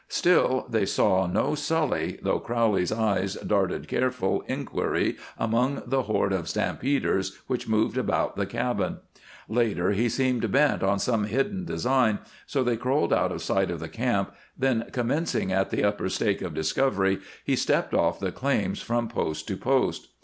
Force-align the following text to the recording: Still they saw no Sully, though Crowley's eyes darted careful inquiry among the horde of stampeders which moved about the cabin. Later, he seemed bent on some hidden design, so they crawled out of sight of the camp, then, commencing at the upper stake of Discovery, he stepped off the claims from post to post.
Still 0.09 0.65
they 0.67 0.87
saw 0.87 1.27
no 1.27 1.53
Sully, 1.53 2.17
though 2.23 2.39
Crowley's 2.39 2.91
eyes 2.91 3.35
darted 3.35 3.87
careful 3.87 4.43
inquiry 4.47 5.15
among 5.37 5.83
the 5.85 6.01
horde 6.01 6.33
of 6.33 6.49
stampeders 6.49 7.37
which 7.45 7.67
moved 7.67 7.99
about 7.99 8.35
the 8.35 8.47
cabin. 8.47 8.97
Later, 9.47 9.91
he 9.91 10.09
seemed 10.09 10.51
bent 10.51 10.81
on 10.81 10.97
some 10.97 11.25
hidden 11.25 11.65
design, 11.65 12.17
so 12.47 12.63
they 12.63 12.77
crawled 12.77 13.13
out 13.13 13.31
of 13.31 13.43
sight 13.43 13.69
of 13.69 13.79
the 13.79 13.87
camp, 13.89 14.33
then, 14.57 14.85
commencing 14.91 15.51
at 15.51 15.69
the 15.69 15.83
upper 15.83 16.09
stake 16.09 16.41
of 16.41 16.55
Discovery, 16.55 17.19
he 17.45 17.55
stepped 17.55 17.93
off 17.93 18.19
the 18.19 18.31
claims 18.31 18.81
from 18.81 19.07
post 19.07 19.47
to 19.49 19.55
post. 19.55 20.07